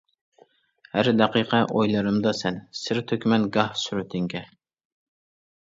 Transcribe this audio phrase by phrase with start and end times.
[0.95, 4.43] ھەر دەقىقە ئويلىرىمدا سەن، سىر تۆكىمەن گاھ سۈرىتىڭگە.